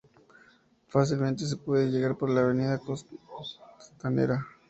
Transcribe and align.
Fácilmente 0.87 1.45
se 1.45 1.57
puede 1.57 1.91
llegar 1.91 2.17
por 2.17 2.31
la 2.31 2.41
avenida 2.41 2.79
Costanera. 2.79 4.43